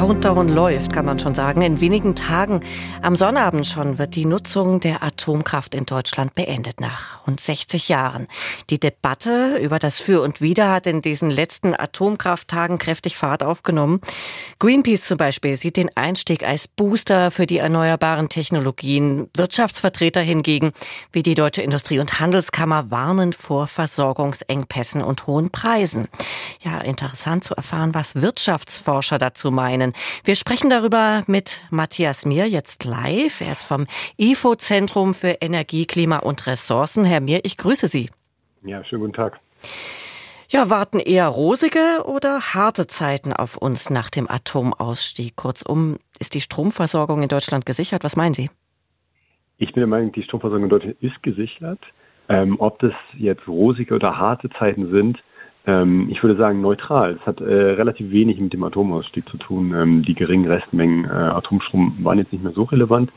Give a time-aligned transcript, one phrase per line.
[0.00, 1.60] Countdown läuft, kann man schon sagen.
[1.60, 2.60] In wenigen Tagen,
[3.02, 8.26] am Sonnabend schon, wird die Nutzung der Atomkraft in Deutschland beendet, nach rund 60 Jahren.
[8.70, 14.00] Die Debatte über das Für und Wider hat in diesen letzten Atomkrafttagen kräftig Fahrt aufgenommen.
[14.58, 19.28] Greenpeace zum Beispiel sieht den Einstieg als Booster für die erneuerbaren Technologien.
[19.36, 20.72] Wirtschaftsvertreter hingegen,
[21.12, 26.08] wie die Deutsche Industrie- und Handelskammer, warnen vor Versorgungsengpässen und hohen Preisen.
[26.62, 29.89] Ja, interessant zu erfahren, was Wirtschaftsforscher dazu meinen.
[30.24, 33.40] Wir sprechen darüber mit Matthias Mier jetzt live.
[33.40, 33.86] Er ist vom
[34.18, 37.04] IFO-Zentrum für Energie, Klima und Ressourcen.
[37.04, 38.10] Herr Mier, ich grüße Sie.
[38.62, 39.40] Ja, schönen guten Tag.
[40.48, 45.36] Ja, warten eher rosige oder harte Zeiten auf uns nach dem Atomausstieg?
[45.36, 48.02] Kurzum, ist die Stromversorgung in Deutschland gesichert?
[48.02, 48.50] Was meinen Sie?
[49.58, 51.78] Ich bin der Meinung, die Stromversorgung in Deutschland ist gesichert.
[52.28, 55.18] Ähm, ob das jetzt rosige oder harte Zeiten sind,
[55.66, 57.18] ähm, ich würde sagen neutral.
[57.20, 59.74] Es hat äh, relativ wenig mit dem Atomausstieg zu tun.
[59.74, 63.10] Ähm, die geringen Restmengen äh, Atomstrom waren jetzt nicht mehr so relevant.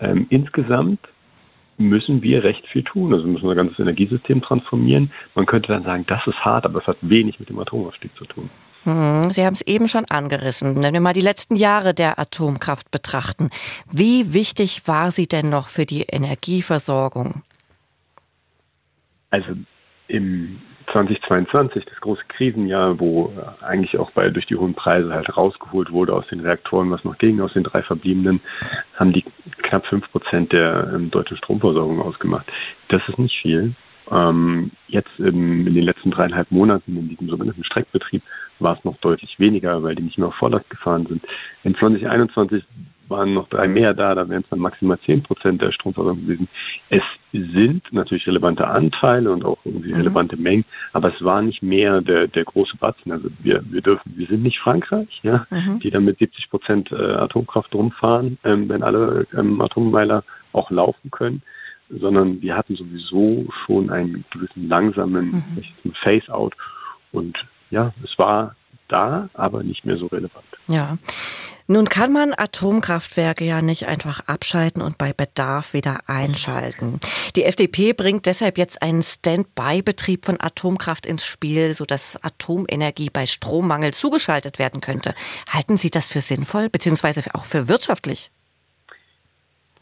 [0.00, 1.00] Ähm, insgesamt
[1.76, 3.12] müssen wir recht viel tun.
[3.12, 5.12] Also wir müssen unser ganzes Energiesystem transformieren.
[5.34, 8.24] Man könnte dann sagen, das ist hart, aber es hat wenig mit dem Atomausstieg zu
[8.24, 8.50] tun.
[8.84, 10.82] Hm, Sie haben es eben schon angerissen.
[10.82, 13.50] Wenn wir mal die letzten Jahre der Atomkraft betrachten,
[13.90, 17.42] wie wichtig war sie denn noch für die Energieversorgung?
[19.30, 19.52] Also
[20.06, 20.60] im
[20.92, 26.14] 2022, das große Krisenjahr, wo eigentlich auch bei, durch die hohen Preise halt rausgeholt wurde
[26.14, 28.40] aus den Reaktoren, was noch ging, aus den drei verbliebenen,
[28.98, 29.24] haben die
[29.62, 32.46] knapp fünf Prozent der ähm, deutschen Stromversorgung ausgemacht.
[32.88, 33.74] Das ist nicht viel.
[34.10, 38.22] Ähm, jetzt ähm, in den letzten dreieinhalb Monaten in diesem sogenannten Streckbetrieb
[38.58, 41.24] war es noch deutlich weniger, weil die nicht mehr auf Vorlast gefahren sind.
[41.64, 42.64] In 2021
[43.08, 46.48] waren noch drei mehr da, da wären es dann maximal zehn Prozent der Stromversorgung gewesen.
[46.90, 47.02] Es
[47.40, 49.96] sind natürlich relevante Anteile und auch irgendwie mhm.
[49.96, 53.12] relevante Mengen, aber es war nicht mehr der, der große Batzen.
[53.12, 55.80] Also wir, wir dürfen, wir sind nicht Frankreich, ja, mhm.
[55.80, 60.22] die dann mit 70 Prozent äh, Atomkraft rumfahren, ähm, wenn alle ähm, Atommeiler
[60.52, 61.42] auch laufen können,
[61.90, 65.44] sondern wir hatten sowieso schon einen gewissen langsamen
[65.84, 65.92] mhm.
[66.02, 66.54] Phase-out
[67.12, 67.36] und
[67.70, 68.54] ja, es war
[68.88, 70.44] da, aber nicht mehr so relevant.
[70.68, 70.98] Ja.
[71.66, 77.00] Nun kann man Atomkraftwerke ja nicht einfach abschalten und bei Bedarf wieder einschalten.
[77.36, 83.94] Die FDP bringt deshalb jetzt einen Stand-by-Betrieb von Atomkraft ins Spiel, sodass Atomenergie bei Strommangel
[83.94, 85.14] zugeschaltet werden könnte.
[85.50, 88.30] Halten Sie das für sinnvoll, beziehungsweise auch für wirtschaftlich?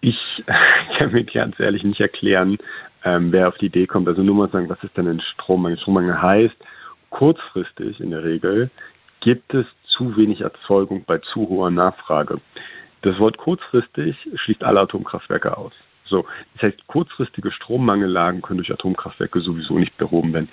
[0.00, 0.16] Ich
[0.98, 2.58] kann mir ganz ehrlich nicht erklären,
[3.04, 4.06] ähm, wer auf die Idee kommt.
[4.06, 5.78] Also nur mal sagen, was ist denn ein Strommangel?
[5.78, 6.56] Strommangel heißt,
[7.14, 8.70] kurzfristig in der Regel
[9.20, 9.66] gibt es
[9.96, 12.40] zu wenig Erzeugung bei zu hoher Nachfrage.
[13.02, 15.72] Das Wort kurzfristig schließt alle Atomkraftwerke aus.
[16.06, 20.48] So, das heißt, kurzfristige Strommangellagen können durch Atomkraftwerke sowieso nicht behoben werden.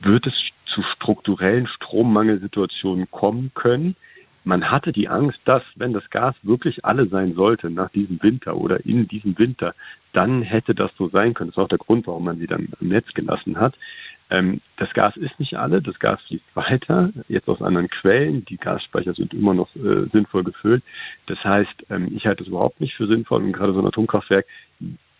[0.00, 0.34] Wird es
[0.74, 3.94] zu strukturellen Strommangelsituationen kommen können?
[4.44, 8.56] Man hatte die Angst, dass, wenn das Gas wirklich alle sein sollte nach diesem Winter
[8.56, 9.72] oder in diesem Winter,
[10.12, 11.50] dann hätte das so sein können.
[11.50, 13.74] Das ist auch der Grund, warum man sie dann im Netz gelassen hat.
[14.32, 18.46] Ähm, das Gas ist nicht alle, das Gas fließt weiter, jetzt aus anderen Quellen.
[18.46, 20.82] Die Gasspeicher sind immer noch äh, sinnvoll gefüllt.
[21.26, 24.46] Das heißt, ähm, ich halte es überhaupt nicht für sinnvoll und gerade so ein Atomkraftwerk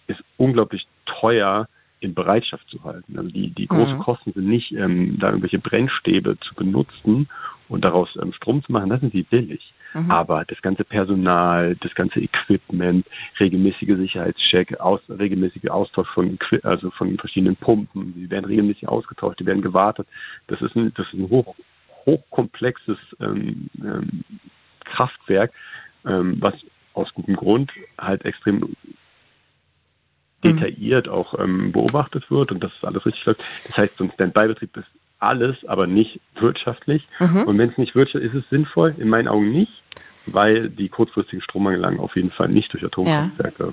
[0.06, 1.68] ist unglaublich teuer
[2.00, 3.18] in Bereitschaft zu halten.
[3.18, 4.00] Also die, die großen mhm.
[4.00, 7.28] Kosten sind nicht, ähm, da irgendwelche Brennstäbe zu benutzen
[7.68, 9.74] und daraus ähm, Strom zu machen, das sind sie billig.
[9.94, 10.10] Mhm.
[10.10, 13.06] Aber das ganze Personal, das ganze Equipment,
[13.38, 19.47] regelmäßige Sicherheitscheck, aus, regelmäßige Austausch von, also von verschiedenen Pumpen, die werden regelmäßig ausgetauscht, die
[19.47, 20.06] werden gewartet.
[20.48, 21.54] Das ist ein, das ist ein hoch,
[22.06, 24.25] hochkomplexes ähm, ähm,
[24.84, 25.53] Kraftwerk,
[26.06, 26.54] ähm, was
[26.94, 28.76] aus gutem Grund halt extrem mhm.
[30.44, 33.44] detailliert auch ähm, beobachtet wird und das ist alles richtig läuft.
[33.66, 34.88] Das heißt, so ein Standby-Betrieb ist
[35.22, 37.06] alles, aber nicht wirtschaftlich.
[37.21, 37.44] Mhm.
[37.44, 39.72] Und wenn es nicht wirtschaftlich ist, ist es sinnvoll, in meinen Augen nicht,
[40.27, 43.72] weil die kurzfristigen Strommangellagen auf jeden Fall nicht durch Atomkraftwerke ja.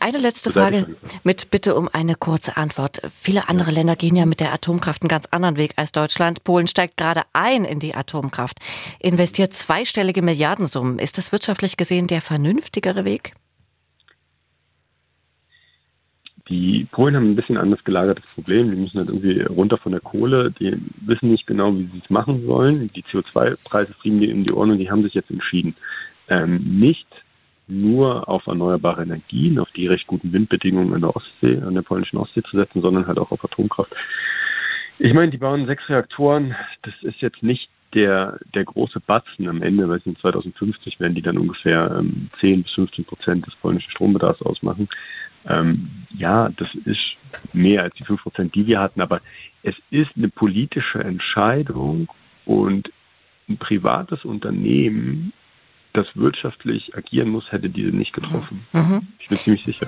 [0.00, 3.00] Eine letzte Frage mit Bitte um eine kurze Antwort.
[3.14, 6.44] Viele andere Länder gehen ja mit der Atomkraft einen ganz anderen Weg als Deutschland.
[6.44, 8.58] Polen steigt gerade ein in die Atomkraft,
[8.98, 10.98] investiert zweistellige Milliardensummen.
[10.98, 13.34] Ist das wirtschaftlich gesehen der vernünftigere Weg?
[16.50, 18.72] Die Polen haben ein bisschen anders gelagertes Problem.
[18.72, 20.50] Die müssen halt irgendwie runter von der Kohle.
[20.50, 22.90] Die wissen nicht genau, wie sie es machen sollen.
[22.94, 25.76] Die CO2-Preise fliegen dir in die Ohren und die haben sich jetzt entschieden,
[26.28, 27.06] ähm, nicht
[27.68, 32.16] nur auf erneuerbare Energien, auf die recht guten Windbedingungen in der Ostsee, an der polnischen
[32.16, 33.92] Ostsee zu setzen, sondern halt auch auf Atomkraft.
[34.98, 36.56] Ich meine, die bauen sechs Reaktoren.
[36.82, 41.22] Das ist jetzt nicht der, der große Batzen am Ende, weil in 2050 werden die
[41.22, 44.88] dann ungefähr ähm, 10 bis 15 Prozent des polnischen Strombedarfs ausmachen.
[45.48, 47.00] Ähm, ja, das ist
[47.52, 49.20] mehr als die 5%, die wir hatten, aber
[49.62, 52.08] es ist eine politische Entscheidung
[52.44, 52.90] und
[53.48, 55.32] ein privates Unternehmen,
[55.92, 58.66] das wirtschaftlich agieren muss, hätte diese nicht getroffen.
[58.72, 59.08] Mhm.
[59.18, 59.86] Ich bin ziemlich sicher.